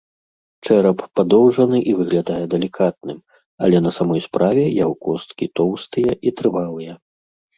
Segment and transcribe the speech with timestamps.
[0.67, 3.19] Чэрап падоўжаны і выглядае далікатным,
[3.67, 6.93] але на самой справе яго косткі тоўстыя і трывалыя.